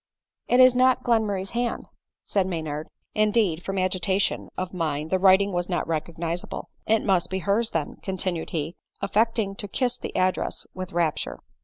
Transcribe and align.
"It 0.47 0.59
is 0.59 0.73
not 0.75 1.03
Glenmurray's 1.03 1.51
hand," 1.51 1.87
said 2.23 2.47
Maynard— 2.47 2.87
(in 3.13 3.29
deed, 3.29 3.61
from 3.61 3.77
agitation 3.77 4.49
of 4.57 4.73
mind 4.73 5.11
the 5.11 5.19
writing 5.19 5.51
was 5.51 5.69
not 5.69 5.85
recog 5.87 6.17
nisable.)" 6.17 6.63
It 6.97 7.03
must 7.03 7.29
be 7.29 7.37
hers 7.37 7.69
then," 7.69 7.97
continued 8.01 8.49
he, 8.49 8.75
affecting 8.99 9.53
to 9.57 9.67
kiss 9.67 9.99
the 9.99 10.15
address 10.15 10.65
with 10.73 10.91
rapture. 10.91 11.39